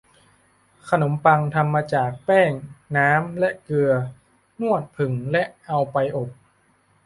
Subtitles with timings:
[0.89, 2.51] ขนมปังทำมาจาก แป้ง
[2.97, 3.91] น้ำ และเกลือ
[4.59, 6.29] นวด ผึ่ง และเอาไปอบ